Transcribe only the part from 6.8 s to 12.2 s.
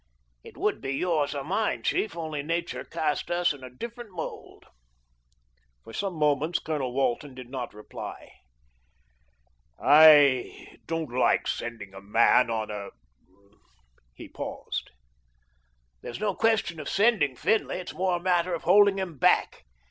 Walton did not reply. "I don't like sending a